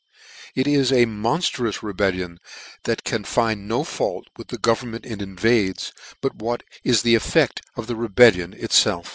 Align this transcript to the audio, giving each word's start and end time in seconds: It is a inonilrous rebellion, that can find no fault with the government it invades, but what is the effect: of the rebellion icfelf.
It 0.55 0.65
is 0.65 0.91
a 0.91 1.05
inonilrous 1.05 1.83
rebellion, 1.83 2.39
that 2.85 3.03
can 3.03 3.23
find 3.23 3.67
no 3.67 3.83
fault 3.83 4.29
with 4.35 4.47
the 4.47 4.57
government 4.57 5.05
it 5.05 5.21
invades, 5.21 5.93
but 6.21 6.37
what 6.37 6.63
is 6.83 7.03
the 7.03 7.13
effect: 7.13 7.61
of 7.75 7.85
the 7.85 7.95
rebellion 7.95 8.55
icfelf. 8.55 9.09